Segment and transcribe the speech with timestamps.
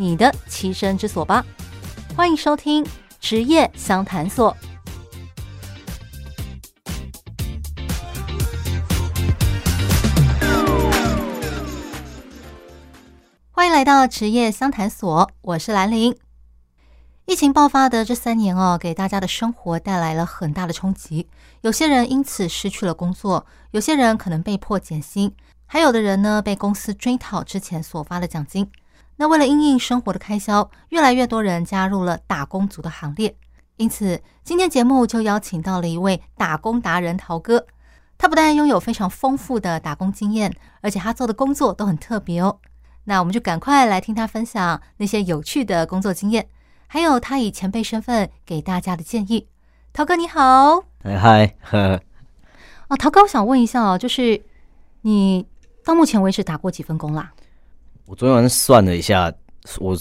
[0.00, 1.44] 你的栖身之所吧！
[2.16, 2.82] 欢迎收听
[3.20, 4.56] 职业相谈所。
[13.50, 16.16] 欢迎来到职业相谈所，我是兰陵。
[17.26, 21.28] 疫情爆发的这三年哦，给大家的生活带来了很大的冲击。
[21.60, 25.30] 有些人因此失去了工作，有些人可能被迫减薪，
[25.66, 28.66] 还有的人呢，被公司追讨之前所发的奖金。
[29.20, 33.36] 那为了因应生活的开销，越来越多人加入了打工族的行列。
[33.76, 37.66] 因此，今天节目就邀请到了一位打工达人陶哥。
[38.16, 42.60] 他不但拥有非常丰富的打工经验，而且他做的工作都很特别哦。
[43.04, 46.48] 那我们就赶快来听他分享那些有趣的工作经验。
[46.86, 49.46] 还有他以前辈身份给大家的建议，
[49.92, 52.00] 陶哥你好，哎嗨呵，
[52.88, 54.42] 哦，陶哥，我想问一下哦，就是
[55.02, 55.46] 你
[55.84, 57.34] 到目前为止打过几份工啦？
[58.10, 59.32] 我昨天晚上算了一下，
[59.78, 59.96] 我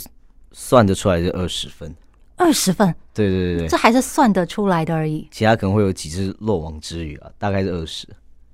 [0.51, 1.95] 算得出来是二十分，
[2.37, 8.07] 二十份，对对对对，这还是算得出来的而已，其他可能会有几只漏网之鱼啊，大概是二十。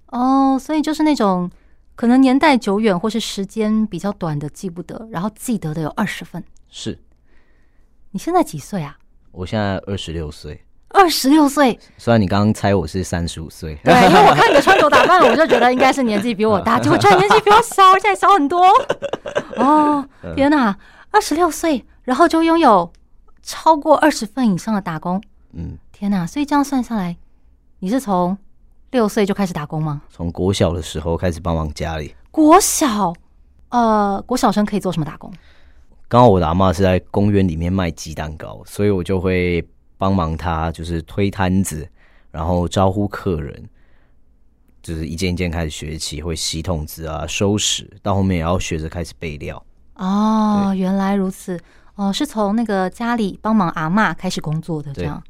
[0.08, 1.50] 哦，所以就是那种
[1.96, 7.00] 可能年代久远或是时间比较短的记不得，然后记得的有二十份，是。
[8.12, 8.98] 你现在几岁啊？
[9.32, 10.65] 我现在二十六岁。
[10.96, 18.66] 二十六岁，虽然你刚刚猜我是三十五岁，对，因为我 看你的穿着打扮，我就觉得应该是年纪比我大，结果居然年纪比我小，而且还小很多。
[19.58, 20.76] 哦，天哪，
[21.12, 22.92] 二十六岁，然后就拥有
[23.44, 25.22] 超过二十份以上的打工。
[25.54, 27.18] 嗯，天哪，所以这样算下来，
[27.80, 28.38] 你是从
[28.92, 30.02] 六岁就开始打工吗？
[30.10, 32.16] 从国小的时候开始帮忙家里。
[32.32, 33.14] 国小，
[33.70, 35.32] 呃，国小生可以做什么打工？
[36.08, 39.66] 刚好我的阿妈是在公园里面卖鸡蛋糕，所以我就会
[39.98, 41.88] 帮忙他，就是推摊子，
[42.32, 43.68] 然后招呼客人，
[44.82, 49.64] 就是一件一件开始学起，会洗桶子啊、收拾，到后面也要学着开始备料。
[49.96, 51.60] 哦，原来如此，
[51.96, 55.24] 哦，是从那个家里帮忙阿妈开始工作的，这样，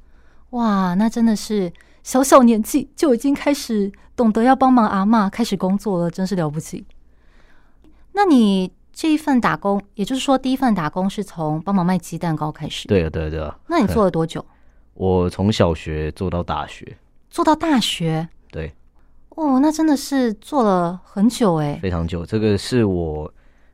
[0.51, 1.71] 哇，那真的是
[2.03, 6.85] 小小年纪就已经开始懂得要帮忙阿妈开始工作了，真是了不起。
[8.13, 8.71] 那你？
[8.97, 12.87] 这一份打工，也就是说，第一份打工是从帮忙卖鸡蛋糕开始。
[12.87, 13.59] 对啊，对啊，对啊。
[13.67, 14.45] 那你做了多久？
[14.95, 16.97] 我从小学做到大学。
[17.29, 18.27] 做到大学？
[18.49, 18.73] 对。
[19.29, 21.77] 哦，那真的是做了很久哎。
[21.81, 23.31] 非常久，这个是我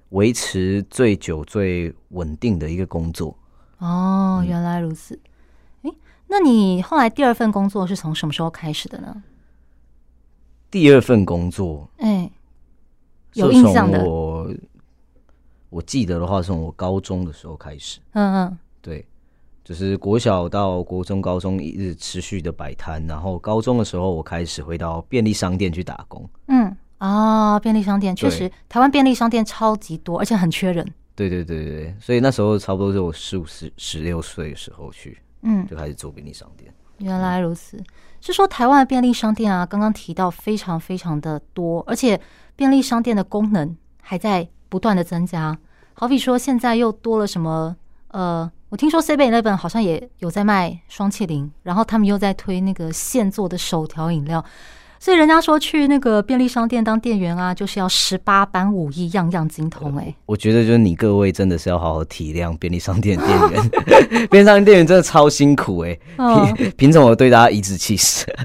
[0.09, 3.37] 维持最久、最稳定的一个工作。
[3.77, 5.13] 哦，原来如此。
[5.83, 5.95] 哎、嗯，
[6.27, 9.23] 那你后来第二份工作是从什么时候开始的呢？
[10.71, 12.31] 第二份工作，哎，
[13.33, 14.03] 有印象的。
[14.03, 14.51] 我
[15.69, 19.05] 我记得的话，从我高中的时候开始，嗯嗯，对，
[19.63, 26.27] 就是国小到国中、高中一直持续的摆摊，然后高中的时候，我开始回到便利商店去打工。
[26.47, 30.85] 嗯啊，便利商店确实，台湾便利商店超级多，而且很缺人。
[31.15, 36.73] 对对对对，所以那时候差不多是我十五、十十六岁的时候去，嗯，就开始做便利商店。
[36.97, 37.77] 原来如此，
[38.19, 42.19] 是说台湾的便利商店啊，刚刚提到非常非常的多，而且
[42.55, 44.47] 便利商店的功能还在。
[44.71, 45.59] 不断的增加，
[45.95, 47.75] 好比说现在又多了什么？
[48.07, 54.41] 呃，我听说7-11好像也有在卖双淇淋，然后他们又在推那个现做的手调饮料，
[54.97, 60.05] 所以人家说去那个便利商店当店员啊，就是要十八般武艺，样样精通，欸。
[60.05, 63.69] 哎，我觉得就是你各位真的是要好好体谅便利商店店员，
[64.31, 68.25] 便利商店店员真的超辛苦哎，欸，凭凭什么对大家颐指气使？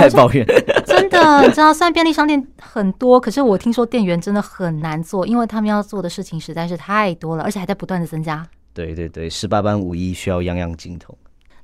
[0.00, 0.46] 开始抱怨。
[0.86, 8.46] 真的，你知道，虽然便利商店很多，可是我听说店员真的很难做，因为他们要做的事情实在是太多了，而且还在不断的增加。
[8.72, 11.16] 对对对，十八般武艺需要样样精通。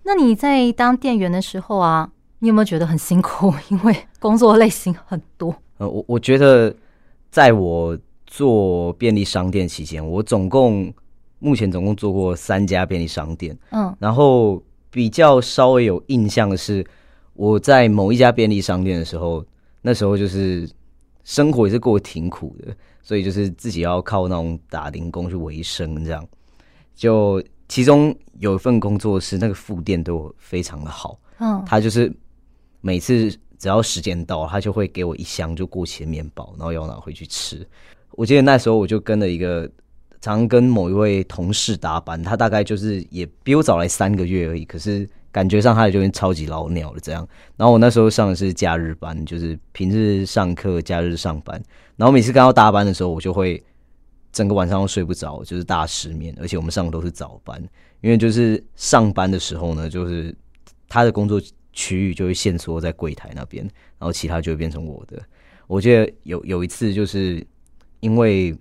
[0.03, 3.53] 那你在当店员的时候啊，你有没有觉得很辛苦？
[3.69, 5.55] 因为工作类型很多。
[5.79, 6.75] 呃，我我觉得，
[7.31, 10.93] 在我做便利商店期间，我总共
[11.39, 13.57] 目前总共做过三家便利商店。
[13.71, 16.87] 嗯，然后比较稍微有印象的是。
[17.39, 19.45] 我在某一家便利商店的时候，
[19.83, 20.67] 那时候就是
[21.23, 26.27] 生活也是过得挺苦的，所以就是自己要靠那种打零工去维生，这样。
[26.97, 32.13] 就其中有一份工作是那个副店对我非常的好，嗯，他就是
[32.81, 37.65] 每次只要时间到，他就会给我一箱就过期的面包，然后要拿回去吃。
[38.13, 39.71] 我记得那时候我就跟了一个
[40.21, 47.29] 常跟某一位同事搭班，他大概就是也比我早来三个月而已，可是感觉上他就已经超级老鸟了这样。
[47.57, 51.63] 然后我那时候上的是假日班，就是平日上课，假日上班。
[51.97, 53.63] 然后每次刚要搭班的时候，我就会
[54.37, 56.37] 整个晚上都睡不着，就是大失眠。
[56.39, 57.59] 而且我们上的都是早班，
[58.03, 60.37] 因为就是上班的时候呢，就是
[60.91, 61.41] 他的工作
[61.73, 63.65] 区域就会限缩在柜台那边，
[63.99, 65.23] 然后其他就会变成我的。
[65.67, 67.43] 我记得有有一次就是
[68.01, 68.55] 因为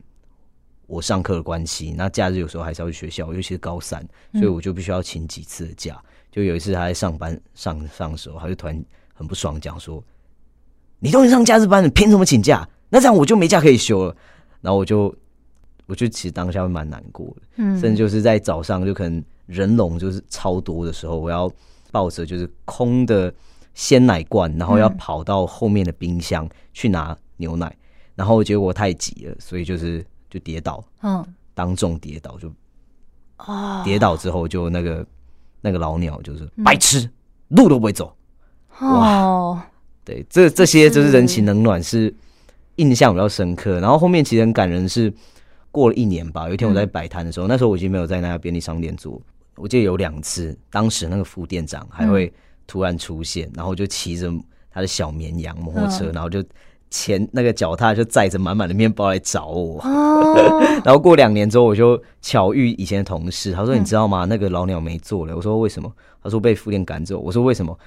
[0.88, 4.02] 我上课的关系，那假日有时候还是要去学校，尤其是高三，
[4.32, 6.02] 所以我就必须要请几次的假。
[6.32, 8.82] 就有一次他在上班上上的时候，他就突然
[9.14, 10.02] 很不爽，讲说
[11.00, 12.66] ：“你都已经上假日班了，凭什么请假？
[12.88, 14.16] 那这样我就没假可以休了。”
[14.62, 15.14] 然后我就
[15.88, 21.52] 我就其实当下会蛮难过的，嗯，甚至就是在早上就可能人龙就是超多的时候，我要
[21.92, 23.34] 抱着就是空的
[23.74, 27.76] 鲜奶罐，然后要跑到后面的冰箱去拿牛奶，
[28.16, 30.06] 然后结果太急了，所以就是。
[30.28, 32.52] 就跌倒，嗯，当众跌倒就，
[33.38, 35.06] 哦，跌倒之后就那个
[35.62, 37.10] 那个老鸟就是白痴，
[37.50, 38.14] 路都不会走，
[38.82, 39.66] 哇，
[40.04, 42.14] 对，这这些就是人情冷暖是
[42.76, 43.80] 印象比较深刻。
[43.80, 45.14] 然后后面其实很感人，是
[45.76, 49.22] 过了一年吧，有一天我在摆摊的时候，那时候我已经没有在那家便利商店做，
[49.58, 52.32] 我记得有两次，当时那个副店长还会
[52.66, 54.32] 突然出现，然后就骑着
[54.72, 56.42] 他的小绵羊摩托车，然后就。
[56.92, 60.64] 前那个脚踏就载着满满的面包来找我，oh.
[60.86, 64.24] 然后过两年之后，我就巧遇以前的同事，他说：“你知道吗？
[64.24, 65.92] 那个老鸟没做了。”我说：“为什么？”
[66.24, 67.78] 他说：“被副店赶走。”我说：“为什么？”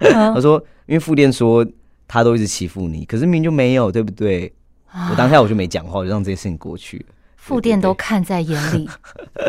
[0.00, 0.32] oh.
[0.34, 1.66] 他说：“因为副店说
[2.08, 4.50] 他都一直欺负你，可是明明就没有，对不对？”
[4.92, 5.10] Oh.
[5.10, 7.14] 我当下我就没讲话，我就让这件事情过去了。
[7.36, 8.88] 副店都看在眼里，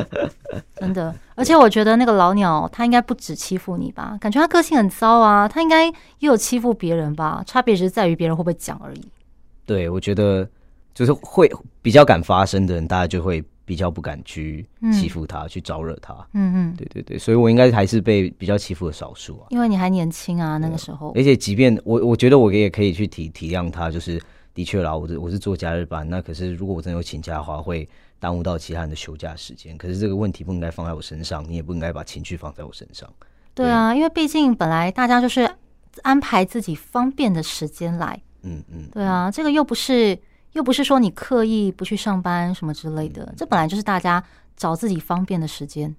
[0.75, 1.13] 真的。
[1.35, 4.17] 而且我觉得那个老鸟他应该不止欺负你吧？
[4.21, 7.43] 感觉他个性很糟啊，他应该也有欺负别人吧？
[7.45, 9.01] 差别只是在于别人会不会讲而已。
[9.65, 10.47] 对，我觉得
[10.93, 11.51] 就是会
[11.81, 16.13] 比较敢发声的人，大家就会比较不敢去欺负他，嗯、去招惹他。
[16.33, 19.47] 嗯嗯，对对对，所以我应该还是被比较欺负的少数啊。
[19.49, 21.11] 因为你还年轻啊，那个时候。
[21.13, 24.17] 而且即便我，我觉得我也可以去体体谅他，就是。
[24.53, 27.87] 的确啦，我是我是做假日班，那可是如果我真的有请假的话，会
[28.19, 29.77] 耽误到其他人的休假时间。
[29.77, 33.09] 可是这个问题不应该放在我身上，你也不应该把情绪放在我身上。
[33.53, 35.49] 对啊，因为毕竟本来大家就是
[36.01, 40.19] 安排自己方便的时间来，嗯嗯，对啊，这个又不是
[40.51, 44.21] 又不是说你刻意不去上班什么之类的，这本来就是大家
[44.57, 45.95] 找自己方便的时间，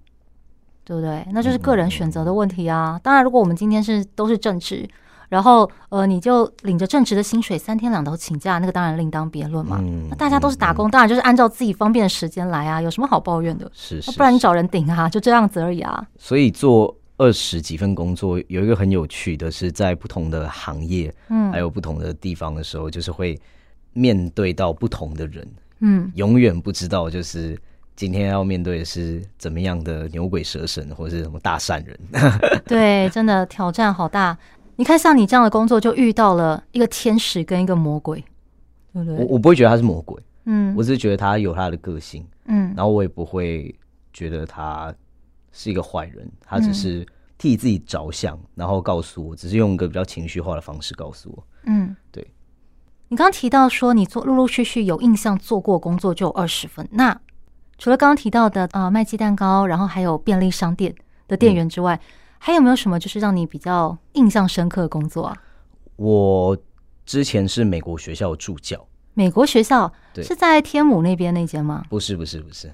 [0.84, 1.26] 对不对？
[1.32, 3.00] 那就是个人选择的问题啊。
[3.02, 4.87] 当然，如果我们今天是都是正职。
[5.32, 9.79] 然后，呃，你就领着正职的薪水，三天两头请假，那个当然另当别论嘛。
[9.81, 13.64] 嗯、那大家都是打工，嗯、当然就是按照自己方便的时间来啊，有什么好抱怨的？
[13.73, 16.06] 是，是，是，不然你找人顶啊，就这样子而已啊。
[16.19, 23.40] 所以做二十几份工作，有一个很有趣的是，在不同的行业，嗯，还有不同的地方的时候，就是会
[23.94, 25.49] 面对到不同的人，
[25.81, 27.58] 嗯，永远不知道就是
[27.96, 31.99] 今天要面对的是怎么样的牛鬼蛇神，或者是什么大善人。
[32.69, 34.37] 对，真的挑战好大。
[34.76, 38.24] 你看，像你这样的工作，就遇到了一个天使跟一个魔鬼，
[38.92, 39.19] 对不对？
[39.19, 43.74] 我我不会觉得他是魔鬼，嗯，我只是觉得他有他的个性，嗯，然后我也不会
[44.12, 44.92] 觉得他
[45.52, 47.06] 是一个坏人，他只是
[47.38, 52.26] 替自己着想，然后告诉我，只是用一个比较情绪化的方式告诉我，嗯，对。
[53.08, 57.20] 你刚刚提到说，你做陆陆续续有印象做过工作就有二十分，那
[57.76, 60.94] 除了刚刚提到的呃卖鸡蛋糕，然后还有便利商店
[61.29, 62.00] 的店员之外，嗯
[62.44, 65.37] 还有没有什么就是让你比较印象深刻的工作啊？
[65.94, 66.58] 我
[67.06, 68.84] 之前是美国学校助教。
[69.15, 71.84] 美国学校是在天母那边那间吗？
[71.89, 72.69] 不是，不是，不是，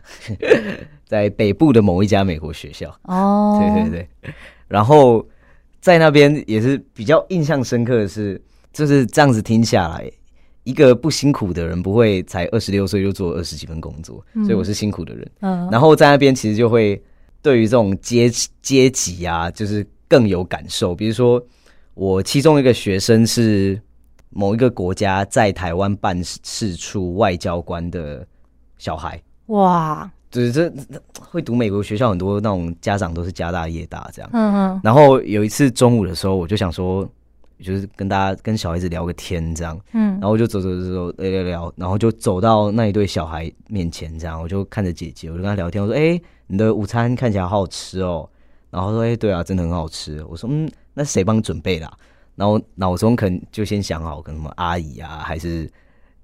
[1.05, 2.89] 在北部的某一家美国学校。
[3.03, 3.91] 哦，对对
[4.23, 4.35] 对。
[4.69, 5.23] 然后
[5.83, 8.41] 在那边也是比较印象深刻的是，
[8.73, 10.11] 就是这样子听下来，
[10.65, 15.31] 一个不辛苦的人不会才二十六岁就做二十几份工作，嗯、所以我是辛苦的人。
[15.41, 16.99] 嗯，然后在那边其实就会。
[17.49, 20.95] 对于这种阶阶级啊，就是更有感受。
[20.95, 21.43] 比如说，
[21.95, 23.81] 我其中一个学生是
[24.29, 28.27] 某一个国家在台湾办事处外交官的
[28.77, 30.71] 小孩，哇，就是这
[31.19, 34.31] 会读美国学校，很多那种家长都是家大业大这样。
[34.35, 34.81] 嗯嗯。
[34.85, 37.09] 然后有一次中午的时候，我就想说，
[37.61, 39.79] 就是跟大家跟小孩子聊个天这样。
[39.93, 40.13] 嗯。
[40.13, 48.27] 然后我就走走走走聊聊聊，然后就走到那一对小孩面前，这样我就看着姐姐，我就跟她聊天，我说：“哎。”你的午餐看起来好好吃哦，
[48.71, 51.93] 然后说：“哎，对啊，真的很好吃。”我说：“嗯，那谁帮你准备的啊？”
[52.37, 55.71] 然后脑中可能就先想好，跟什么阿姨啊，还是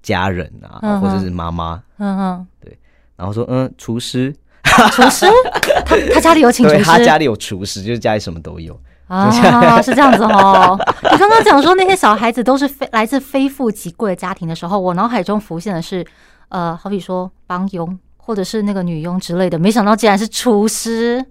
[0.01, 1.79] 家人啊，嗯、或者是妈妈。
[1.97, 2.75] 嗯嗯，对。
[3.15, 5.27] 然后说：“嗯，厨师，厨师，
[5.85, 8.75] 他他家里有请 厨师，他家里有厨师，就是家里什么都有
[9.07, 10.77] 啊，是这样子哦。
[11.11, 16.05] 你刚刚讲说那些小孩子都是非来自非富即贵的家庭的时候，我脑海中浮现的是，
[16.49, 17.97] 呃，好比说帮佣。
[18.17, 21.23] 或者是那个女佣之类的，没想到竟然是厨师，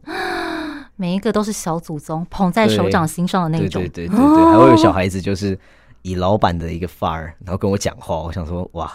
[0.94, 3.82] 每一个都是小祖宗捧在手掌心上的那种。
[3.82, 5.58] 对对对对对，还会有小孩子就是
[6.02, 8.18] 以老板的一个范儿，然后跟我讲话。
[8.18, 8.88] 我想说，哇，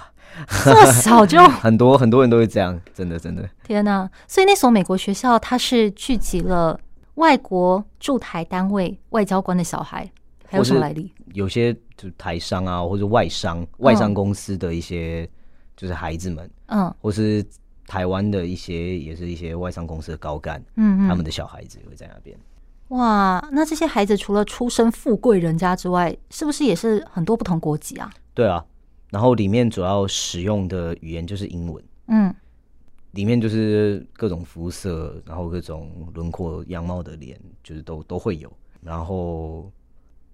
[0.64, 3.44] 这么小就很多很多人都会这样，真的真的。
[3.68, 4.10] 天哪！
[4.30, 6.80] 所以那所美国学校，它是聚集了
[7.20, 10.10] 外国驻台单位外交官的小孩，
[10.48, 11.12] 还有什么来历？
[11.34, 15.30] 有些就台商啊，或者外商、外商公司的一些
[15.78, 17.46] 就是孩子们，嗯，或是。
[17.90, 22.38] 台湾的一些也是一些外商公司的高干，嗯，嗯，他们的小孩子会在那边。
[22.90, 28.08] 哇，那这些孩子除了出身富贵人家之外，是不是也是很多不同国籍啊？
[28.36, 28.64] 对啊，
[29.10, 32.32] 然后里面主要使用的语言就是英文，嗯，
[33.12, 38.52] 里面就是各种肤色，然后各种轮廓样貌的脸，就是都都会有。
[38.82, 39.72] 然后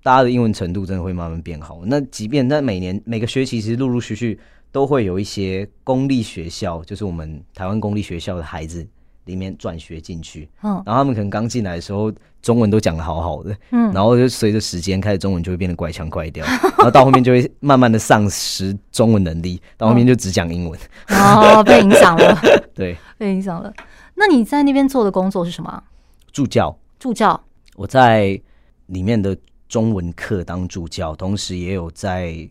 [0.03, 1.81] 大家的英文程度真的会慢慢变好。
[1.85, 4.39] 那即便在每年每个学期，其实陆陆续续。
[4.71, 8.85] 都会有一些公立学校，就是我们台湾公立学校的孩子
[9.23, 12.11] 里面转学进去，嗯，然后他们可能刚进来的时候
[12.45, 16.45] 中文都讲的好好的，嗯，然后就随着时间开始中文就会变得怪腔怪调，
[16.77, 22.39] 然后到后面就会慢慢的丧失中文能力，到后面就只讲英文，哦，被影响了，
[22.75, 23.73] 对，被影响了。
[24.13, 25.83] 那你在那边做的工作是什么？
[26.31, 27.43] 助教，助教。
[27.75, 28.39] 我在
[28.85, 29.35] 里面的
[29.67, 32.47] 中文课当助教，同时也有在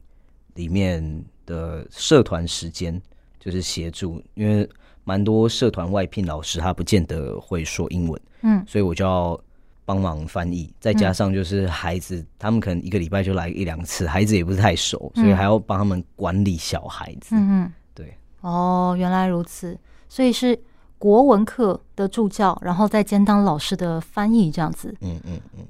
[0.55, 1.25] 里面。
[1.47, 2.99] 的社团时间
[3.39, 4.67] 就是协助，因为
[5.05, 9.39] 蛮多社团外聘老师他不见得会说英文，嗯，所以我就要
[9.85, 20.59] 帮忙翻译，再加上就是孩子、嗯、他们可能一个礼拜就来一两次，孩子也不是太熟，所以还要帮他们管理小孩子，嗯嗯，对，哦，原来如此，所以是
[20.99, 25.67] 国文课的助教，然后再兼当老师的翻译这样子，嗯嗯嗯，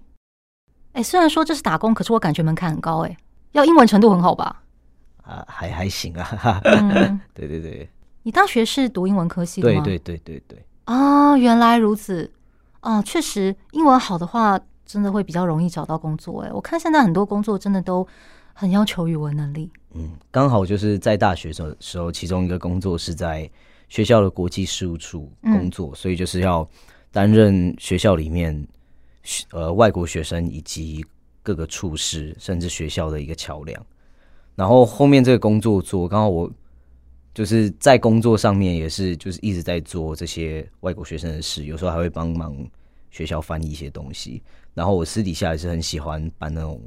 [0.92, 3.16] 哎、欸，虽然说这是打工，可是我感觉门槛很高、欸，哎，
[3.52, 4.62] 要英文程度很好吧？
[5.22, 7.88] 啊，还还行啊，嗯、 对对对。
[8.22, 9.82] 你大学是读英文科系的吗？
[9.82, 10.64] 对对对对对。
[10.84, 12.30] 啊，原来如此。
[12.84, 16.42] 啊，确实，英文好的话，真的会比较容易找到工作。
[16.42, 18.06] 哎，我看现在很多工作真的都
[18.52, 19.70] 很要求语文能力。
[19.94, 23.50] 嗯，刚好就是在大学的时候，其中一个工作是在
[23.88, 26.68] 学校的国际事务处工作，嗯、所以就是要
[27.10, 28.66] 担任学校里面
[29.52, 31.02] 呃外国学生以及
[31.42, 33.86] 各个处室，甚至学校的一个桥梁。
[34.54, 36.50] 然后后面这个工作做，刚好我
[37.34, 42.56] 就是在工作上面也是，就是一直在做这些外国学生的事，有时候还会帮忙
[43.10, 44.40] 学校翻译一些东西。
[44.72, 46.80] 然后我私底下也是很喜欢办那种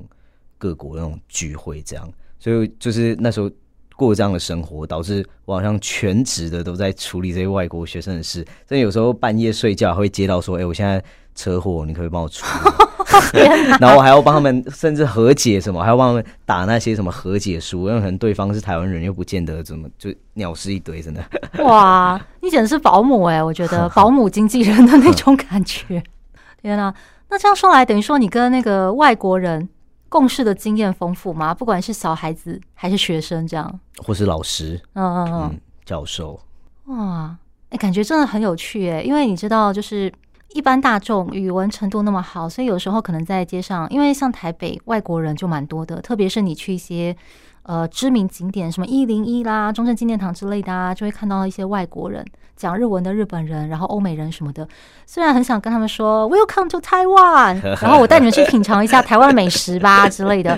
[0.58, 3.52] 各国那种聚会，这样，所以就是那时候
[3.98, 8.46] 过这样的生活，导致我好像全职的都在处理这些外国学生的事。
[8.68, 11.04] 所以有时候半夜睡觉会接到说：“哎，我现在
[11.36, 12.87] 车祸，你可以帮我处理。”
[13.80, 21.24] 然后我还要帮他们，甚至和解什么，还要帮他们打那些什么和解书，因为可能对方是台湾人，又不见得怎么就鸟事一堆，真的。
[21.64, 23.44] 哇，你简直是保姆哎、欸！
[23.44, 26.02] 我觉得 保姆经纪人的那种感觉。
[26.62, 26.94] 天哪，
[27.30, 29.68] 那这样说来，等于说你跟那个外国人
[30.10, 31.54] 共事的经验丰富吗？
[31.54, 36.40] 不管是小孩子还是学生，这样，或是老师，嗯嗯嗯，嗯，教授。
[36.86, 37.36] 哇，
[37.70, 40.12] 哎，感觉真的很有趣哎，因为你知道，就是。
[40.54, 47.16] 一般大众语文程度那么好，所以有时候可能在街上，因为像台北外国人就蛮多的，特别是你去一些
[47.64, 52.26] 呃知名景点，什么一零一啦、中正纪念堂之类的啊，就会看到一些外国人
[52.56, 54.68] 讲日文的日本人，然后欧美人什么的。
[55.06, 60.58] 虽然很想跟他们说 “Welcome to Taiwan”，然后我带你们去品尝一下台湾美食吧之类的。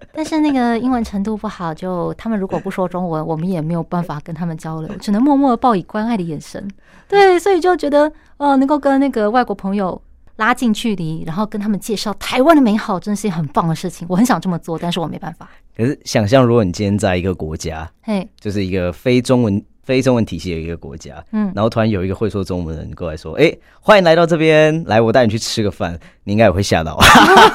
[0.12, 6.68] 但是那个英文程度不好，就他们如果不说中文，我们也没有办法跟他们交流， 只能默默的报以关爱的眼神。
[7.08, 10.00] 对，所以就觉得哦，能够跟那个外国朋友
[10.36, 14.06] 拉近距离，然后跟他们介绍台湾的美好，真是很棒的事情。
[14.10, 15.48] 我很想这么做，但是我没办法。
[15.76, 19.62] 可是想象，如果你今天在一个国家，嘿，就是一个非中文。
[19.88, 26.94] 非中文体系的一个国家，嗯，然后突然有一个会说中文的人过来说：“哎、欸，欢迎来到这边，来，我带你去吃个饭。”你应该也会吓到，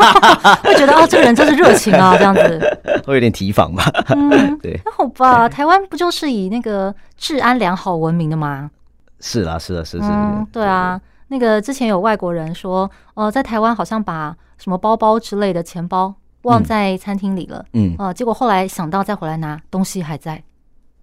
[0.65, 2.59] 会觉得啊，这个人真是热情啊， 这样子，
[3.05, 3.83] 会有点提防吧？
[4.15, 8.71] 嗯，对，那好吧，台湾不就是以那个治安良好闻名的吗？
[9.19, 16.11] 是啦，是啦，是是，是，嗯，对啊，那个之前有外国人说，哦、呃，在台湾好像把什么包包之类的钱包
[16.41, 20.41] 忘在餐厅里了，嗯，啊、呃，结果后来想到再回来拿，东西还在。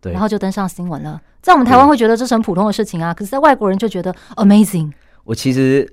[0.00, 1.20] 对，然后就登上新闻了。
[1.42, 4.92] 在我们台湾会觉得这是很普通的事情啊，可是，在外国人就觉得 amazing。
[5.24, 5.90] 我其实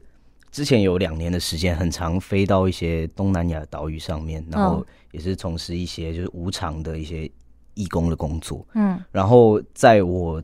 [0.52, 7.30] 之前有两年的时间，很常飞到一些东南亚岛屿上面，然后也是从事一些就是无偿的一些
[7.74, 8.66] 义工的工作。
[8.74, 10.42] 嗯，然后在我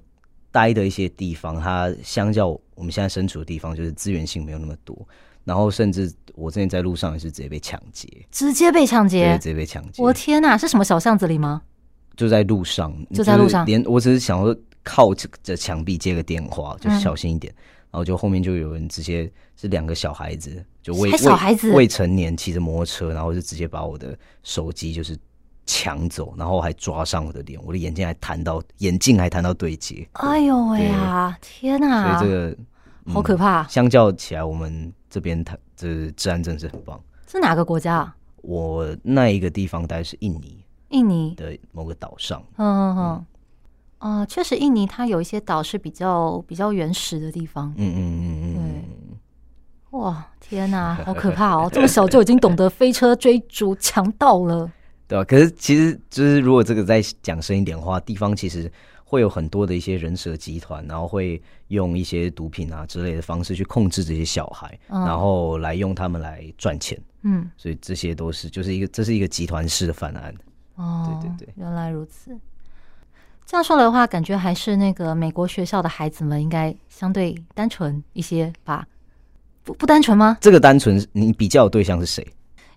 [0.52, 4.96] 待的一些地方，它相较我们现在身处的地方，就是资源性没有那么多。
[5.44, 10.02] 然后甚至我之前在路上也是直接被抢劫，直接被抢劫，直接被抢劫。
[10.02, 11.64] 我天哪，是什么小巷子里吗？
[12.16, 17.54] 就在路上，就在路上，连我只是想说，靠着墙壁接个电话，就是小心一点。
[17.54, 25.18] 嗯、然后就后面就有人直接是两个小孩子，就未小孩子未，未成年骑着摩托车，然后就直接把我的手机就是
[25.66, 30.08] 抢走，然后还抓上我的脸，我的眼镜还弹到眼镜还弹到对接。
[30.14, 32.20] 哎呦喂呀，天哪！
[32.20, 32.58] 所以这个、
[33.06, 33.64] 嗯、好可怕。
[33.68, 37.02] 相较起来，我们这边它这治安真是很棒。
[37.28, 38.16] 是哪个国家啊？
[38.42, 40.63] 我那一个地方大概是印尼，
[40.94, 42.42] 印尼的某个岛上。
[42.58, 43.26] 嗯嗯嗯。
[43.98, 47.74] 啊、呃，确实，印尼它有一些岛是比较比较原始的地方。
[47.78, 48.56] 嗯嗯嗯嗯。
[48.56, 50.00] 对。
[50.00, 51.70] 哇，天哪， 好可怕哦！
[51.72, 54.72] 这么小就已经懂得飞车追逐强盗了。
[55.08, 58.72] 对啊，可是其实就是如果这个再讲深一点的话，地方其实
[59.06, 67.00] 会有很多的一些人蛇集团，然后会用一些毒品啊之类的方式去控制这些小孩，嗯、然后来用他们来赚钱。
[67.22, 70.34] 嗯，所以这些都是就是一个这是一个集团式的犯案。
[70.76, 72.38] 哦，对对对，原来如此。
[73.46, 78.88] 这样说来的话，感觉还是那个美国学校的孩子们应该相对单纯一些吧？
[79.64, 80.38] 不不单纯吗？
[80.42, 82.26] 这个单纯，你比较的对象是谁？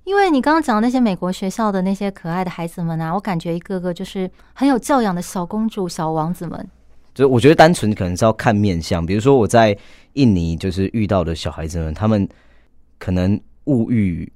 [0.05, 6.69] 因为你刚刚讲的那些美国学校的那些可爱的孩子们啊，我感觉一个个就是很有教养的小公主、小王子们。
[7.15, 9.76] 就我觉得单纯可能是要看面相，比如说我在
[10.12, 12.29] 印尼就是遇到的小孩子们，他们
[12.99, 14.31] 可能物欲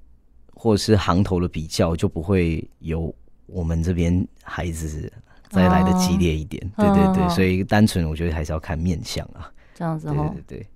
[0.55, 3.15] 或者是行头的比较就不会有
[3.53, 5.13] 我们这边孩子。
[5.53, 10.67] 再来的激烈一点，哦、对对对，哦、所以单纯我觉得还是要看面相啊，这样子哦，对对对，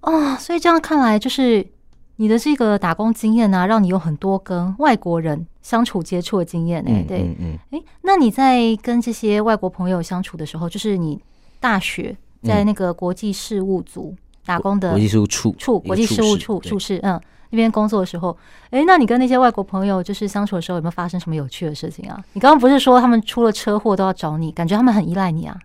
[0.00, 1.66] 哦，所以这样看来，就是
[2.16, 7.04] 你的这个打工经验啊，让你有很多跟外国人相处接触的经验呢、欸。
[7.06, 11.20] 对，嗯嗯，哎、嗯，那你在跟这些外国朋友相处的时候，就是你
[11.60, 17.20] 大学在那个国际事务组打工的国际事务处处国际事务处处室，嗯。
[17.54, 18.36] 那边工作的时候，
[18.70, 22.20] 哎，那你跟那些外国朋友就是相处的时候，有没有发生什么有趣的事情啊？
[22.32, 25.56] 你刚刚不是说他们出了车祸都要找你，感觉他们很依赖你啊？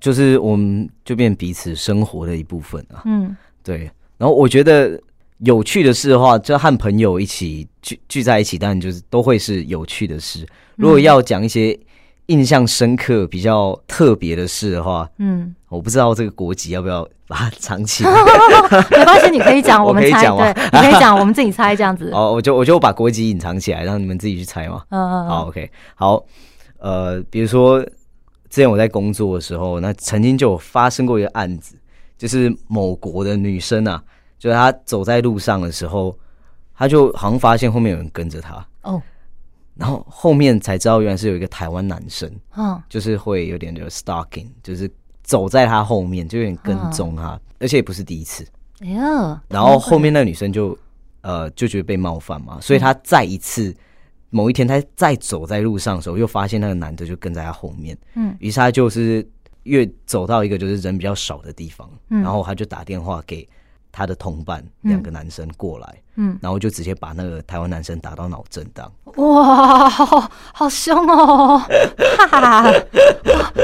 [0.00, 3.02] 就是我们就变彼此生活的一部分啊。
[3.04, 3.90] 嗯，对。
[4.16, 4.98] 然后我觉得
[5.38, 10.46] 有趣的事的话，就和朋友一起聚聚在一起，当然就是都会是有趣的事。
[10.76, 11.78] 如果要讲一些。
[12.26, 18.10] 印象深刻、比较特别的事的话，嗯，我不知道这个国籍要不要把它藏起来。
[18.90, 20.26] 没关系，你可以讲， 我们猜。
[20.26, 22.10] 对，你可以讲，我们自己猜这样子。
[22.16, 24.82] 哦，我就我就把国籍隐藏起来，让你们自己去猜嘛。
[24.88, 25.26] 嗯嗯。
[25.26, 26.24] 好，OK，好。
[26.78, 27.80] 呃，比如说
[28.50, 31.76] 之前我在工作的时候，那曾经就有发生过一个案子，
[32.16, 34.02] 就是某国的女生啊，
[34.38, 36.16] 就是她走在路上的时候，
[36.76, 38.66] 她就好像发现后面有人跟着她。
[38.82, 39.00] 哦。
[39.76, 44.88] 然后后面才知道，原来是有一个台湾男生，嗯，就是会有点就 stalking，就是
[45.22, 48.46] 走在他后面，就有点跟踪他，而且也不是第一次。
[48.80, 50.78] 哎呀，然后后面那个女生就
[51.22, 53.74] 呃就觉得被冒犯嘛，所以她再一次
[54.30, 59.28] 某一天，她再走在路上的时候，又发现那个男的就跟在她后面，嗯，于是她就是
[59.64, 63.48] 越走到一个就是人比较少的地方，然后她就打电话给。
[63.96, 68.90] 他的同伴两个男生过来，嗯，然后就直接把那个台湾男生打到脑震荡。
[69.14, 71.58] 哇，好好凶哦！
[72.28, 72.72] 哈哈，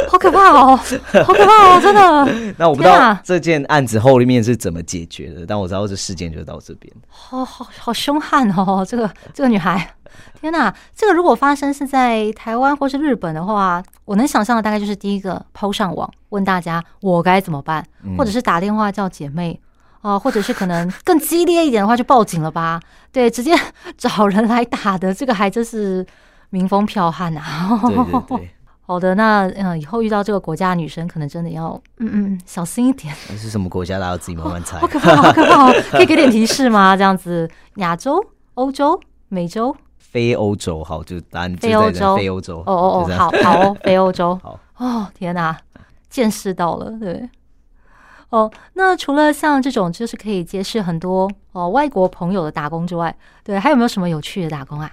[0.08, 2.54] 好可怕哦，好可怕哦，真的。
[2.56, 6.94] 那我不知道这件案子后面是怎么解决的，但我知道这事件就到这边。
[7.08, 9.94] 好好好凶悍哦，这个这个女孩，
[10.40, 10.72] 天哪！
[10.94, 17.84] 这个如果发生是在台湾或是日本的话，我能想象的大概就是第一个抛上网问大家我该怎么办，
[18.16, 19.60] 或者是打电话叫姐妹。
[20.02, 22.80] 哦，或者是可能更激烈一点的话，就报警了吧？
[23.12, 23.54] 对，直接
[23.98, 26.06] 找人来打的，这个还真是
[26.50, 27.78] 民风剽悍啊！
[27.82, 33.14] 对对对， 好的，那嗯，以后遇到这个国家的女生，可能真的要嗯嗯小心一点。
[33.28, 33.98] 那是什么国家？
[33.98, 34.78] 大家自己慢慢猜。
[34.82, 35.72] 好可怕，好可怕！
[35.90, 36.96] 可以给点提示吗？
[36.96, 42.58] 这样子，亚洲、欧洲、美洲、非欧洲，好，就答案非欧洲，非欧洲。
[42.66, 44.38] 哦哦哦，好好哦，非欧洲。
[44.42, 45.56] 好哦，天哪，
[46.08, 47.28] 见识到了，对。
[48.30, 53.14] 哦，那除了像这种就是可以结识很多哦外国朋友的打工之外，
[53.44, 54.90] 对，还有没有什么有趣的打工啊？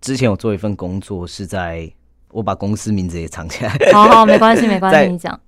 [0.00, 1.90] 之前我做一份工作，是在
[2.30, 3.76] 我把公司名字也藏起来。
[3.92, 5.38] 好好，没关系，没关系，你讲。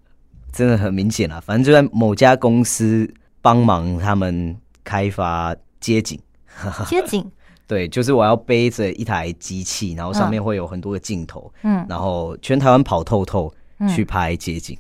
[0.53, 3.09] 真的很明显啊，反正就在某家公司
[3.41, 6.19] 帮忙他们开发街景。
[6.91, 7.25] 街景？
[7.69, 13.55] 对，就是我要背着一台机器，然后上面会有很多个镜头，嗯，然后全台湾跑透透
[13.95, 14.77] 去拍街景。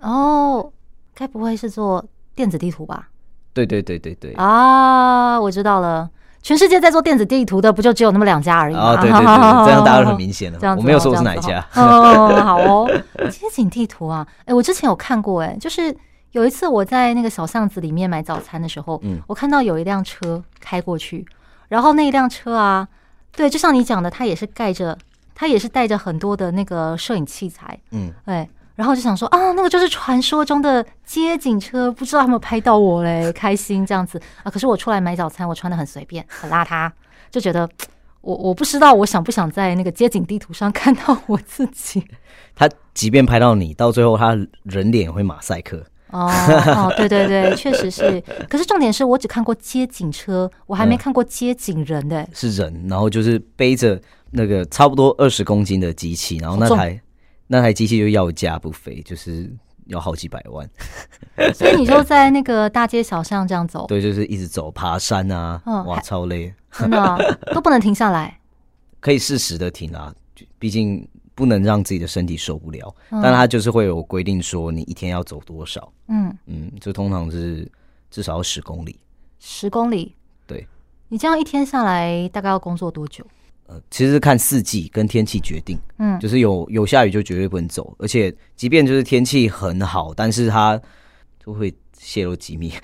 [0.00, 0.72] 嗯、哦。
[1.18, 2.04] 该不会是做
[2.36, 3.08] 电子地图吧？
[3.52, 5.40] 对对对对对啊！
[5.40, 6.08] 我知道了，
[6.42, 8.80] 全世界在做电子地图的不就只有那么两家而已吗？
[8.80, 10.58] 啊，对对对，这样大家都很明显了。
[10.60, 11.58] 这样子，我没有说是哪一家。
[11.74, 12.88] 哦，好哦，
[13.30, 14.24] 街景地图啊！
[14.44, 15.92] 哎，我之前有看过，哎，就是
[16.30, 21.26] 有一次我在那个小巷子里面买早餐的时候，嗯，我看到有一辆车开过去，
[21.66, 22.86] 然后那一辆车啊，
[23.34, 24.96] 对，就像你讲的，它也是盖着，
[25.34, 28.48] 它也是带着很多的那个摄影器材，嗯，对。
[28.78, 34.48] 然后就想说啊，那个就是传说中的街景车，不知道有没有拍到我嘞， 开心这样子啊。
[34.48, 36.88] 可是我出来买早餐，我穿的很随便，很邋遢，
[37.28, 37.68] 就觉得
[38.22, 42.04] 我我不知道我想不想在那个街景地图上看到我自己。
[42.54, 45.84] 他即便拍到你，到最后他人脸会马赛克。
[46.14, 48.22] 哦哦，对对对，确实是。
[48.48, 52.28] 可是重点是我只看过街景车，我还没看过街景人的、嗯。
[52.32, 56.98] 是人，然后就是背着那个差不多二十公斤的机器，然后那台
[57.48, 59.52] 那台机器就要价不菲，就是
[59.86, 60.70] 要好几百万。
[61.52, 63.86] 所以你就在那个大街小巷这样走？
[63.88, 67.18] 对， 就是一直走，爬山啊，哦、哇，超累， 真的、啊、
[67.52, 68.38] 都不能停下来。
[69.00, 70.14] 可以适时的停啊，
[70.58, 71.06] 毕竟。
[71.38, 75.92] 不能让自己的身体受不了，嗯、但它就是会有规定说你一天要走多少。
[76.08, 77.64] 嗯嗯，就通常是
[78.10, 78.98] 至少要十公里。
[79.38, 80.16] 十公里，
[80.48, 80.66] 对。
[81.06, 83.24] 你这样一天下来大概要工作多久？
[83.68, 85.78] 呃，其实是看四季跟天气决定。
[85.98, 90.80] 嗯，就是有有下雨就绝对不能走，而且即便就是天气很好，但是它
[91.44, 92.72] 就会泄露机密。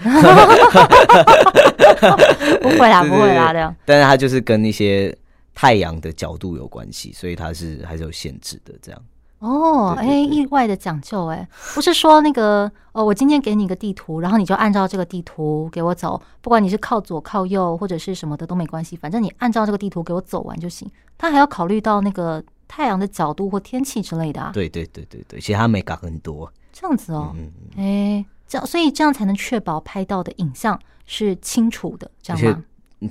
[2.62, 3.75] 不会啦，不会啦的。
[3.85, 5.12] 但是它就是跟那些。
[5.57, 8.75] 太阳的角度有关系，所以它是还是有限制的。
[8.83, 9.01] 这样
[9.44, 20.90] 哦，哎、欸，意外的讲究，哎，不是说那个哦，我今天给你个地图，然后你就按照这个地图给我走，不管你是靠左靠右或者是什么的都没关系，反正你按照这个地图给我走完就行。
[21.18, 24.50] 他还要考虑到那个太阳的角度或天气之类的啊。
[24.54, 27.35] 对对对对对，其实他没搞很多这样子哦。
[27.35, 27.38] 哎、
[27.76, 32.64] 嗯欸，这样所以这样才能确保拍到的影像是清楚的，这样吗？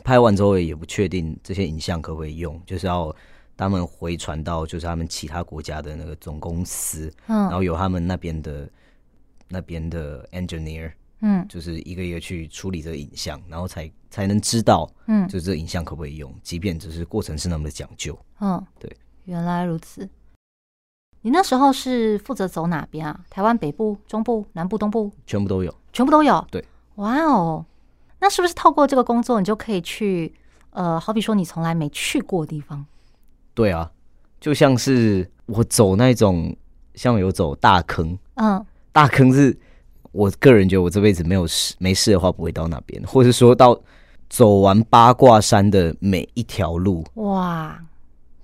[0.04, 3.15] 拍完之后也不确定这些影像可不可以用，就是要
[3.56, 8.70] 他们回传到就是他们其他国家的那个总公司，嗯，然后有他们那边的
[9.48, 20.10] 那边的 engineer，嗯，就是一个一个去处理这个影像，然后才才能知道，嗯，就是这个影像可不可以用，即便只是过程是那么的讲究，嗯，对，原来如此。
[21.22, 23.24] 你那时候是负责走哪边啊？
[23.30, 27.66] 台湾北部、中部、南部、东部，全部都有，全部都有，对，哇哦。
[28.20, 30.34] 那是不是透过这个工作，你就可以去，
[30.72, 32.86] 呃，好比说你从来没去过的地方？
[33.54, 33.89] 对啊，
[34.39, 36.56] 就像是我走那种，
[36.96, 39.56] 像有走大坑，嗯，大坑是
[40.12, 43.80] 我个人觉得我这辈子没有事没事的话不会到那边，或者说到
[44.30, 47.80] 走完八卦山的每一条路，哇，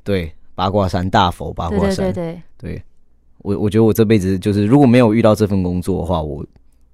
[0.04, 2.84] 对，八卦山大佛八卦山，对对对对，对
[3.40, 6.46] 我我觉得我这辈子就是如果没有遇到这份工作的话，我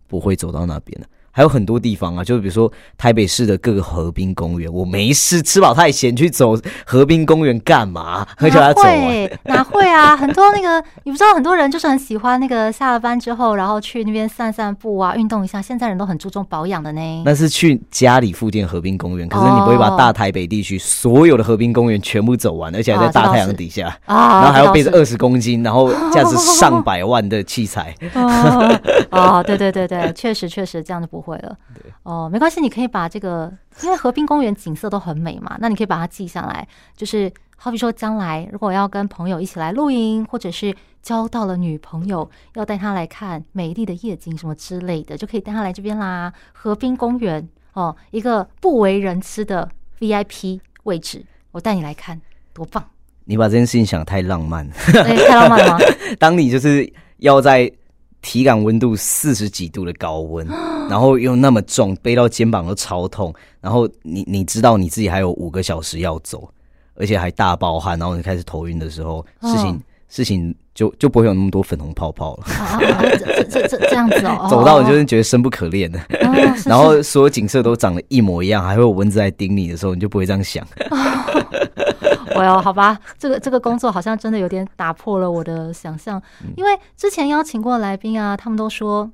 [0.07, 1.07] 不会走到那边的。
[1.35, 8.25] 还有很多地方啊，就是比如说台北市的各个河滨公园，我没事吃饱太闲去走河滨公园干嘛？
[8.39, 9.39] 哪 会？
[9.43, 10.15] 哪会啊？
[10.15, 15.61] 很多那个你不知道，很多人就是很喜欢那个下了班之后，然后去那边散散步啊，运动一下。
[15.61, 17.23] 现在人都很注重保养的呢。
[17.25, 27.93] 那是去家里附近河滨公园，可是你不会把大台北地区所有的河滨公园全部走完，而且还在大太阳底下啊，然后还要背着二十公斤，然后 价值上百万的器材。
[29.11, 31.24] 哦，对对对对，确实确实这样就不。
[31.25, 36.67] 会了，对哦，没关系，你可以把这个，因为河滨公园景色都很美嘛，那你可以把它记下来。
[36.95, 46.31] 就是好比说，将来如果要跟朋友一起来露营，或者是交到了女朋友，要带她来看美丽的夜景什么之类的，就可以带她来这边啦。
[46.53, 49.67] 河滨公园哦，一个不为人知的
[49.99, 52.21] VIP 位置，我带你来看，
[52.53, 52.83] 多棒！
[53.25, 55.79] 你把这件事情想得太浪漫，太浪漫了吗？
[56.19, 57.71] 当你就是要在。
[58.25, 60.47] 体感温度四十几度的高温，
[60.89, 63.31] 然后又那么重，背到肩膀都超痛。
[63.61, 66.49] 然后你你知道你自己还有五个小时要走，
[66.95, 72.45] 而且还大爆汗，然后你开始头晕的时候，哦、事情事情就就不会有那么多粉红泡泡了。
[72.49, 75.99] 啊、这这这这这样子哦，走到你就是觉得生不可恋的。
[75.99, 80.65] 哦、然后所有景色都长得一模一样，还会有蚊子来叮你的时候，你就不会这样想。
[80.89, 81.84] 哦
[82.39, 86.21] 我哟，好吧，这个这个工作好像真的有点打破了我的想象，
[86.57, 89.09] 因为之前邀请过来宾啊，他们都说，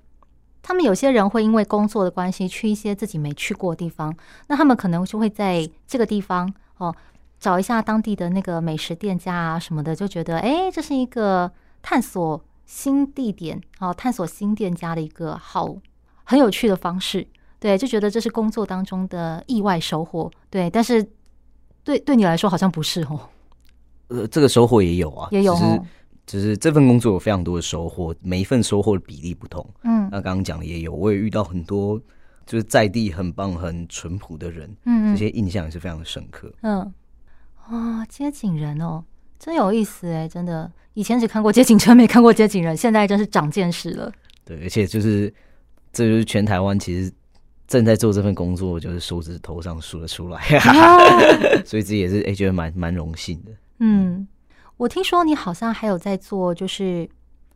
[0.63, 4.15] 他们有些人会因为工作的关系去一些自己没去过的地方，
[4.47, 6.95] 那他们可能就会在这个地方哦
[7.39, 15.75] 找一下当地的那个美食店家啊什么的，就觉得哎，这是一个探索新地点哦，探索新店家的一个好
[16.23, 17.27] 很有趣的方式，
[17.59, 21.07] 对，就觉得这是工作当中的意外收获，对，但是。
[21.83, 23.19] 对，对你来说好像不是哦。
[24.07, 25.81] 呃，这个收获也有啊，也有，只是
[26.25, 29.65] 只是这份工作有非常多的收获，每一份收获的比例不同。
[29.83, 31.97] 嗯，那刚刚讲的也有，我也遇到很多
[32.45, 36.53] 就是在地很棒、很淳朴的人，嗯，这些印象也是非常的深刻。
[36.61, 36.79] 嗯，
[37.65, 39.03] 啊、哦，街景人哦，
[39.39, 44.11] 真有意思哎，真的，以前只看过街景车，没看过街景人，现在真是长见识了。
[44.43, 45.33] 对，而且就是
[45.93, 47.11] 这就是全台湾其实。
[47.71, 50.41] 正在做这份工作，就是手指头上数得出来，
[51.63, 53.51] 所以自己也是哎、欸，觉得蛮蛮荣幸的。
[53.79, 54.27] 嗯，
[54.75, 57.09] 我听说你好像还有在做，就是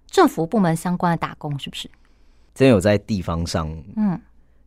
[0.08, 1.90] 政府部门相关的打工，是不是？
[2.54, 4.18] 真有在地方上，嗯，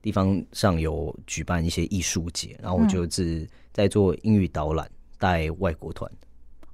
[0.03, 4.87] 地方上有举办一些艺术节，然后我就是在做英语导览，
[5.19, 6.11] 带外国团。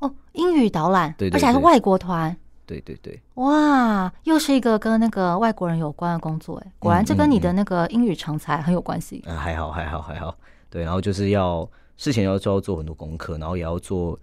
[0.01, 2.37] 哦，英语导览，对，而且还是外国团。
[2.66, 9.22] 对对对，哇，又是一个跟那个外国人有关的工作，哎，果然这跟你的那个英语成才很有关系。
[9.27, 10.37] 嗯，还好，还好，还好。
[10.70, 14.18] 对，然后就是要事前要就要做很多功课，然后也要做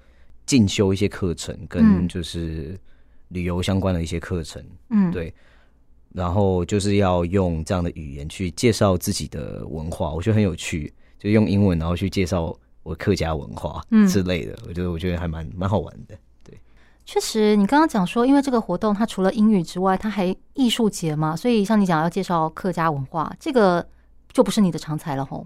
[0.46, 2.80] 进修一些课程，跟就是
[3.30, 4.64] 旅游相关的一些课程。
[4.90, 5.34] 嗯，对。
[6.14, 16.18] 然后就是要用这样的语言去介绍自己的文化，我觉得很有趣，就用英文然后去介绍我客家文化之类的，我觉得我觉得还蛮蛮好玩的。
[17.12, 23.86] 对，确实，你刚刚讲说，因为这个活动它除了英语之外，它还艺术节嘛，所以像你讲要介绍客家文化，这个
[24.32, 25.46] 就不是你的长才了吼。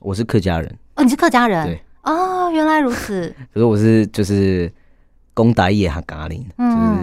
[0.00, 1.66] 我是客家人哦，你是客家人？
[1.66, 3.34] 对哦，原来如此。
[3.54, 4.70] 可是我是就是
[5.34, 6.44] 讲台语和咖喱，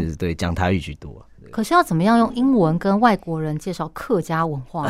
[0.02, 1.26] 就是对讲台语居多。
[1.50, 4.88] 可是要怎么样用英文跟外国人介绍客家文化？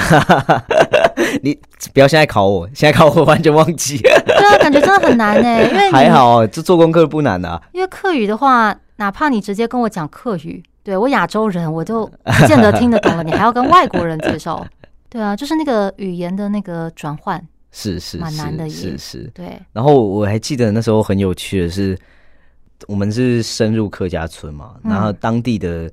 [1.41, 1.57] 你
[1.91, 3.97] 不要现在考我，现在考我完全忘记。
[3.97, 5.63] 对啊，感觉真的很难呢。
[5.69, 7.60] 因为还好，这做功课不难啊。
[7.71, 13.23] 因为客语的话，哪怕你直接跟我讲客语，对我亚洲人，我都不见得听得懂了。
[13.23, 14.63] 你还要跟外国人介绍，
[15.09, 19.23] 对啊，就是那个语言的那个转换，是是蛮难的，是是。
[19.33, 19.59] 对。
[19.73, 21.97] 然后我还记得那时候很有趣的是，
[22.87, 25.89] 我们是深入客家村嘛，然后当地的。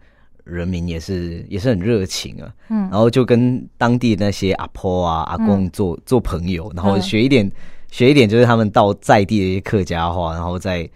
[0.48, 7.52] 人民也是也是很热情啊，嗯，然后就跟当地那些阿婆啊、阿公做、嗯、做朋友，然后学一点、嗯、
[7.90, 10.88] 学一点，就是他们到在地的一些客家话，然后在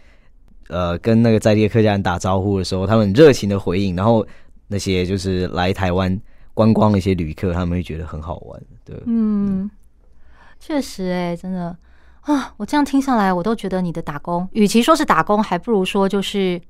[0.72, 4.26] 呃跟那个在地的客家人打招呼的时候，他们热情的回应，然后
[4.66, 6.20] 那些就是来台湾
[6.54, 9.70] 观光的一些旅客，他们会觉得很好玩，对，嗯，
[10.58, 11.76] 确实哎、欸，真的
[12.22, 16.60] 啊，我这样听下来，我都觉得你的打工，与其说是打工，还不如说就是。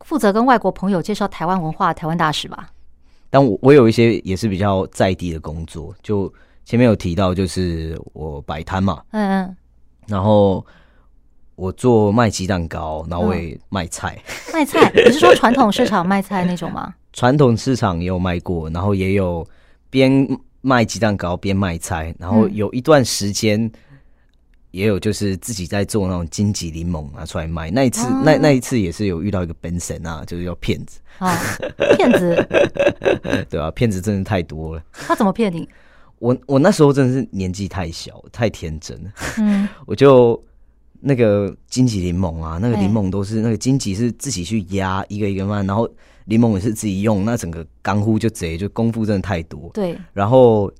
[0.00, 2.68] 负责跟外国朋友介绍台湾文化，台湾大使吧。
[3.30, 6.32] 但我我有一些也是比较在地的工作，就
[6.64, 9.56] 前面有提到，就是我摆摊嘛，嗯嗯，
[10.06, 10.64] 然后
[11.56, 14.16] 我做卖鸡蛋糕，然后我也卖菜。
[14.52, 14.90] 卖菜？
[14.94, 16.94] 你是说传统市场卖菜那种吗？
[17.12, 19.44] 传统市场也有卖过，然后也有
[19.90, 20.26] 边
[20.60, 23.70] 卖鸡蛋糕边卖菜，然后有一段时间。
[24.72, 31.34] 也有就是自己在做那种金桔柠檬拿出来卖，那一次、啊、那那一次也是有遇到一个本神啊，就是要骗子啊，
[31.96, 32.46] 骗子，
[33.48, 34.82] 对啊，骗子真的太多了。
[34.92, 35.66] 他怎么骗你？
[36.18, 39.10] 我我那时候真的是年纪太小，太天真了。
[39.38, 40.38] 嗯， 我就
[41.00, 45.88] 那个金桔柠檬啊，那个柠檬都是那个金棘是自己去压一个一个卖，然后
[46.24, 49.70] 柠檬也是自己用，那整个干乎就贼，就功夫真的太多。
[49.74, 50.72] 对，然后。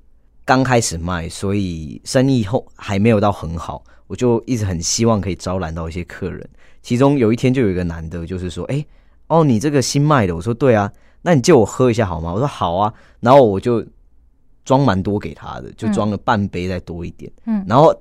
[0.48, 6.48] 刚开始卖，所以生意后还没有到很好，我就一直很希望可以招揽到一些客人。
[6.82, 8.86] 其中有一天就有一个男的，就是说：“哎，
[9.26, 10.88] 哦，你这个新卖的。”我说：“对啊，
[11.22, 13.84] 那你借我喝一下好吗？”我说：“好啊。”然后我就
[14.64, 17.28] 装蛮多给他的，就装了半杯再多一点。
[17.46, 17.92] 嗯，然后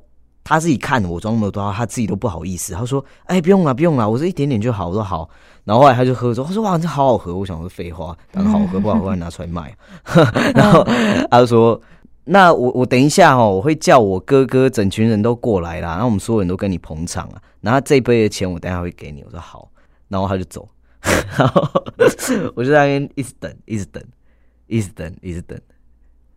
[0.45, 2.73] 他自己看我装那么多，他自己都不好意思。
[2.73, 5.29] 他说：“哎，不用了，不用了，我这一点点就好。”我说：“好。”
[5.65, 9.75] 然后后来他就喝说：“他说哇，这好好喝。”我想说废话，当然好喝不好喝拿出来卖。
[10.55, 10.85] 然后
[11.29, 11.81] 他就说。
[12.27, 17.39] 那我我等一下哦，我会叫我哥哥整群人都过来啦，然后我们所有人都跟你捧场啊。
[17.61, 19.21] 然后这一杯的钱我等一下会给你。
[19.23, 19.69] 我说好，
[20.07, 20.67] 然后他就走，
[21.37, 21.61] 然后
[22.55, 24.03] 我就在那边一直等，一直等，
[24.65, 25.61] 一直等，一直等，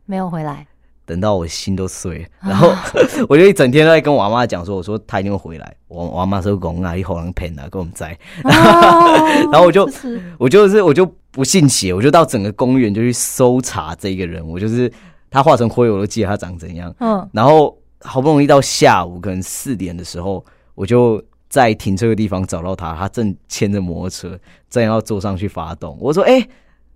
[0.05, 0.66] 没有回来，
[1.09, 2.25] 等到我心都碎了。
[2.51, 2.71] 然后
[3.29, 5.75] 我就一整天都在跟我阿妈讲说，我说他一定会回来。
[5.88, 8.16] 我我阿妈说公啊，一后人骗啊，跟我们在。
[8.44, 9.90] 然后我就
[10.38, 14.92] 我就是我就不信邪，我就到整个公园就去搜查这个人，我就是。
[15.31, 16.90] 他化成灰，我都记得他长怎样。
[17.01, 20.42] 嗯，然后好不容易到下午，可能四点的时候，
[20.75, 24.40] 我就在停车的地方找到他，他正牵着摩托车，
[24.71, 25.94] 正要坐上去发动。
[26.01, 26.49] 我说：“哎、欸，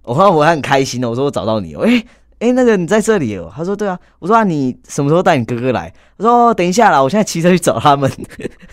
[0.02, 1.82] 我看我还很开心呢。”我说：“我找到你了。
[1.82, 2.06] 欸”
[2.42, 3.48] 哎哎，那个你在这里哦？
[3.54, 8.10] 他说：“对啊。”我说：“啊，你什么时候带你哥哥来？”他说：“哦，等一下啦，我现在骑车去找他们。”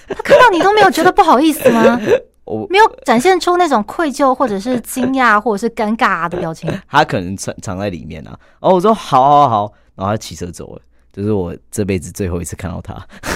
[0.09, 2.01] 他看到你都没有觉得不好意思吗？
[2.45, 6.67] 我没有展现出那种愧疚，或者是惊讶，或者是尴尬的表情。
[6.87, 8.35] 他可能藏藏在里面啊。
[8.59, 10.81] 哦，我说好，好，好，然后他骑车走了。
[11.13, 12.93] 这、就是我这辈子最后一次看到他。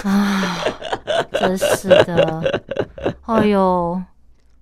[0.10, 0.58] 啊，
[1.34, 2.62] 真是的。
[3.28, 4.02] 哎呦。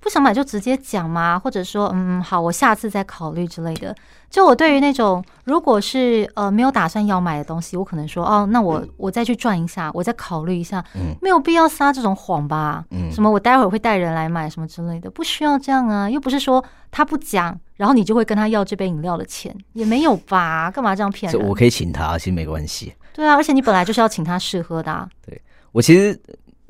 [0.01, 3.95] 不想买就直接讲嘛，或者说，嗯，好，我下次再考虑之类的。
[4.31, 21.47] 就我对于那种如果是呃没有打算要买的东西，我可能说，哦，那我我再去转一下，我再考虑一下，嗯，没有必要撒这种谎吧，嗯，什么我待会儿会带人来买什么之类的，不需要这样啊，又不是说他不讲，然后你就会跟他要这杯饮料的钱，也没有吧，干嘛这样骗人？
[21.47, 22.95] 我可以请他，其实没关系。
[23.13, 25.07] 对啊，而且你本来就是要请他试喝的啊。
[25.27, 25.39] 对，
[25.71, 26.19] 我其实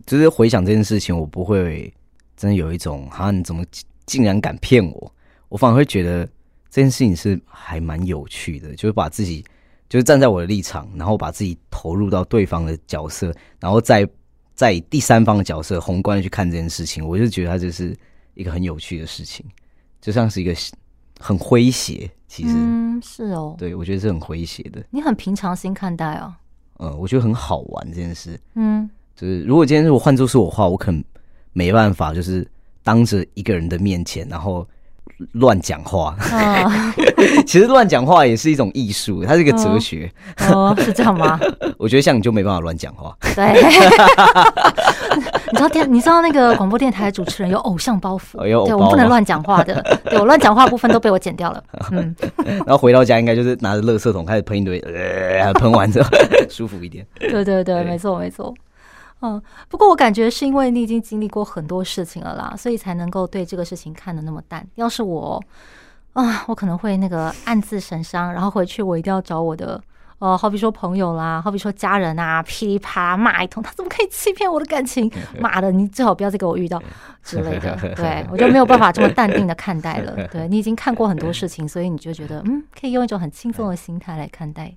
[0.05, 1.93] 就是回想这件事情，我不会。
[2.41, 3.63] 真的有一种，好像你怎么
[4.07, 5.13] 竟然敢骗我？
[5.47, 6.25] 我反而会觉得
[6.71, 9.45] 这件事情是还蛮有趣的，就是把自己
[9.87, 14.09] 就是站在我的立场，然后把自己投入到对方的角色，然后再
[14.55, 17.95] 在第三方的角色宏观的去看这件事情，我就觉得它就是
[18.33, 19.45] 一个很有趣的事情，
[20.01, 20.51] 就像是一个
[21.19, 22.55] 很诙谐，其实。
[22.55, 26.37] 嗯是哦，对我觉得是很诙谐的，你很平常心看待啊，
[26.79, 31.03] 嗯，我觉得很好玩这件事，嗯，就是如果今天如果换作是我的话，我可能
[31.53, 32.47] 没办法，就是
[32.83, 34.67] 当着一个人的面前，然后。
[35.33, 36.71] 乱讲话，哦、
[37.45, 40.11] 其实乱讲话也是一种艺术，它是一个哲学。
[40.51, 41.39] 哦，是这样吗？
[41.77, 43.15] 我觉得像你就没办法乱讲话。
[43.35, 43.53] 对，
[45.51, 49.79] 你知道电，你知道那个广播电台主持人有偶像包袱，哦、对，我们不能乱讲话的。
[50.05, 51.63] 对，我乱讲话部分都被我剪掉了。
[51.91, 52.15] 嗯，
[52.65, 56.09] 然后回到家应该就是拿着垃圾桶开始喷一堆，呃，喷完之后
[56.49, 57.05] 舒服一点。
[57.19, 58.51] 对对对，没错没错。
[59.21, 64.65] 嗯，不过我感觉是因为你已经经历过很多事情了啦，所以才能够对这个事情看得那么淡。
[64.75, 65.41] 要是我
[66.13, 69.81] 啊，我可能会那个暗自神伤，然后回去我一定要找我的，
[70.19, 75.09] 呃，好比说朋友啦，好比说家人啊，噼里啪啦骂一通，他怎么可以欺骗我的感情？
[75.39, 76.81] 妈的，你最好不要再给我遇到
[77.23, 77.77] 之类的。
[77.95, 80.27] 对， 我就没有办法这么淡定的看待了。
[80.27, 84.73] 对，你已经看过很多事情，所以你就觉得嗯，可以用一种很轻松的心态来看待。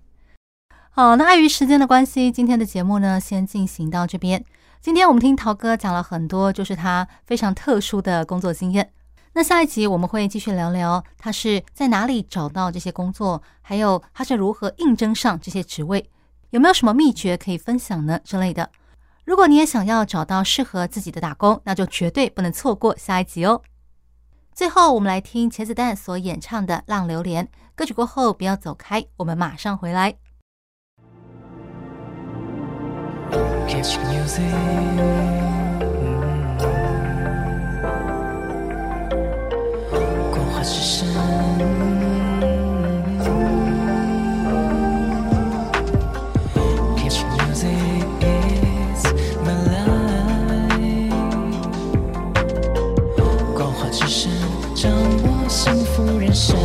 [0.96, 4.44] 好，那碍于时间的关系，今天的节目呢，先进行到这边。
[4.80, 8.92] 今天我们听陶哥讲了很多，就是他非常特殊的工作经验。
[9.33, 16.09] 那下一集我们会继续聊聊他是在哪里找到这些工作，还有他是如何应征上这些职位，
[16.50, 18.70] 有没有什么秘诀可以分享呢之类的。
[19.24, 23.61] 如果你也想要找到适合自己的打工，那就绝对不能错过下一集哦。
[24.54, 30.14] 最后，我们来听茄子蛋所演唱的《浪流连》歌曲过后，不要走开，我们马上回来。
[33.74, 34.54] Catch music，
[40.30, 41.08] 光华之声。
[46.96, 49.02] Catch music is
[49.42, 51.10] my life，
[53.56, 54.30] 光华之声，
[54.76, 54.92] 掌
[55.24, 56.56] 握幸福人生。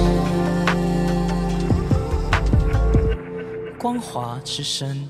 [3.80, 5.10] 光华之声。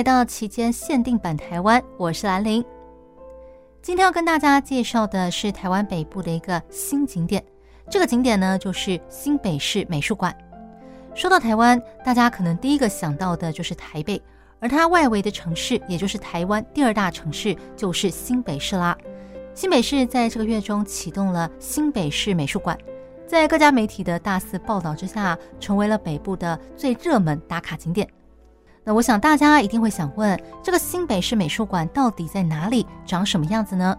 [0.00, 2.64] 来到期间限定版台湾，我是兰陵。
[3.82, 7.44] 今天要跟大家介绍的是台湾北部的一个新景点，
[7.90, 10.34] 这个景点呢就是新北市美术馆。
[11.14, 14.18] 说到台湾，大家可能第一个想到的就是台北，
[14.58, 18.96] 而它外围的城市，也就是台湾第二大城市，就是新北市啦。
[19.54, 22.74] 新北市在这个月中启动了新北市美术馆，
[23.26, 28.08] 在各家媒体的大肆报道之下，成为了北部的最热门打卡景点。
[28.90, 33.96] 那我想大家一定会想问，这个新北市美术馆到底在哪里，长什么样子呢？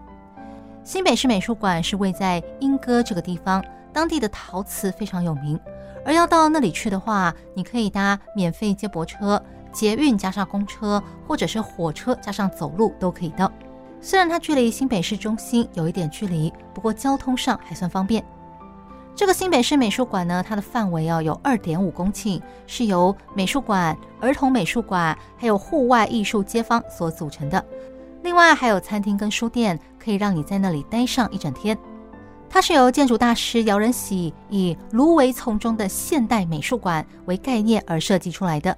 [0.84, 5.58] 新北市美术馆是位在莺歌这个地方，当地的陶瓷非常有名。
[6.04, 13.50] 而要到那里去的话，你可以搭免费接驳车、捷运加上公车，或者是火车加上走路都可以到。
[13.98, 18.22] 虽然它距离新北市中心有一点距离，不过交通上还算方便。
[19.14, 27.62] 这个新北市美术馆呢，它的范围要有二点五公顷，是由美术馆、儿童美术馆还有户外艺术街坊所组成的。
[28.22, 31.76] 另外还有餐厅跟书店，可以让你在那里待上一整天。
[32.48, 38.76] 它是由建筑大师姚仁喜以芦苇丛中的现代美术馆为概念而设计出来的。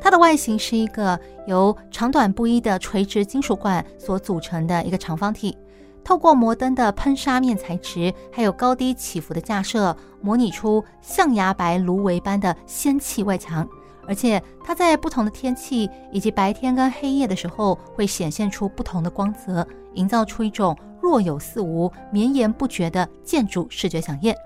[0.00, 5.56] 它的外形是一个由长短不一的垂直金属管所组成的一个长方体，
[6.04, 13.66] 透过摩登的喷砂面材质，还有高低起伏的架设，模拟出象牙白芦苇般的仙气外墙。
[14.06, 24.36] 而且它在不同的天气以及白天跟黑夜的时候，会显现出不同的光泽，营造出一种若有似无、绵延不绝的建筑视觉饗宴。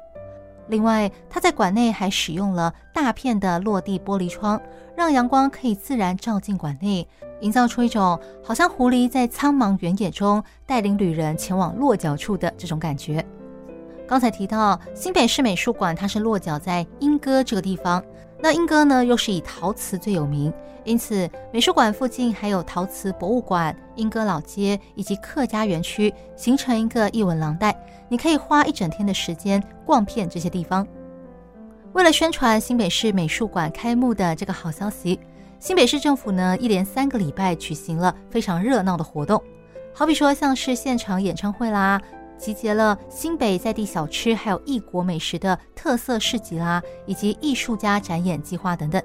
[0.69, 4.61] 另外，它在馆内还使用了大片的落地玻璃窗，
[4.97, 7.09] 让阳光可以自然照进馆内，
[7.41, 13.25] 营造出一种好像狐狸在苍茫原野中带领旅人前往落脚处的这种感觉。
[14.07, 18.03] 刚才提到新北市美术馆，它是落脚在莺歌这个地方。
[18.41, 20.53] 那莺歌呢，又是以陶瓷最有名，
[20.85, 27.77] 因此美术馆附近还有陶瓷博物馆、莺歌老街以及客家园区，形成一个艺文廊带。
[28.09, 30.87] 你可以花一整天的时间逛遍这些地方。
[31.95, 35.19] 为了宣传新北市美术馆开幕的这个好消息，
[35.59, 39.43] 新北市政府呢，一连三个礼拜举行了非常热闹的活动，
[39.93, 42.01] 好比说像是现场演唱会啦。
[42.39, 49.03] 集结了新北在地小吃，还有异国美食的特色市集啦，以及艺术家展演计划等等。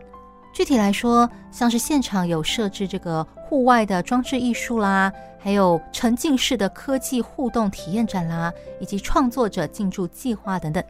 [0.54, 10.84] 具体来说，像是现场有设置这个户外的装置艺术啦，还有沉浸式的科技互动体验展啦，以及创作者进驻计划等等，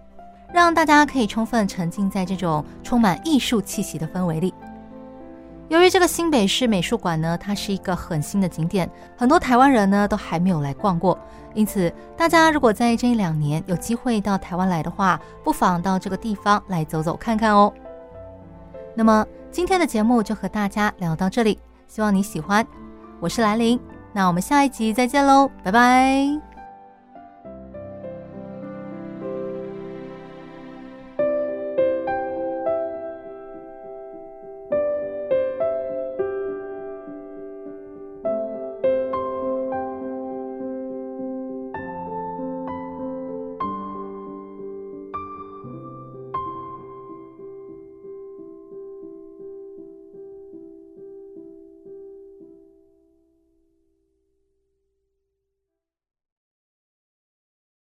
[0.54, 4.54] 让大家可以充分沉浸在这种充满艺术气息的氛围里。
[5.74, 11.18] 由于这个新北市美术馆呢，它是一个很新的景点，很多台湾人呢都还没有来逛过。
[11.56, 17.74] 因此，大家如果在这一两年有机会到台湾来的话，不妨到这个地方来走走看看哦。
[18.94, 21.58] 那么今天的节目就和大家聊到这里，
[21.88, 22.64] 希望你喜欢。
[23.20, 23.80] 我是兰陵，
[24.14, 26.53] 那我们下一集再见喽，拜拜。